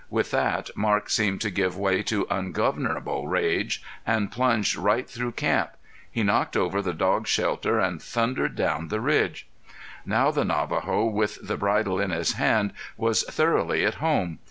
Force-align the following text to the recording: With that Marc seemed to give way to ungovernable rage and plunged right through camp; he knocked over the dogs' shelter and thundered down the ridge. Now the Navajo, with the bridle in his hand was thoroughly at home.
With 0.09 0.31
that 0.31 0.71
Marc 0.75 1.11
seemed 1.11 1.41
to 1.41 1.51
give 1.51 1.77
way 1.77 2.01
to 2.01 2.25
ungovernable 2.31 3.27
rage 3.27 3.83
and 4.03 4.31
plunged 4.31 4.75
right 4.75 5.07
through 5.07 5.33
camp; 5.33 5.73
he 6.09 6.23
knocked 6.23 6.57
over 6.57 6.81
the 6.81 6.91
dogs' 6.91 7.29
shelter 7.29 7.79
and 7.79 8.01
thundered 8.01 8.55
down 8.55 8.87
the 8.87 8.99
ridge. 8.99 9.47
Now 10.03 10.31
the 10.31 10.43
Navajo, 10.43 11.05
with 11.05 11.37
the 11.47 11.55
bridle 11.55 12.01
in 12.01 12.09
his 12.09 12.33
hand 12.33 12.73
was 12.97 13.21
thoroughly 13.29 13.85
at 13.85 13.93
home. 14.01 14.39